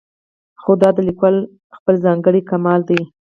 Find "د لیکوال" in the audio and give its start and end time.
0.95-1.35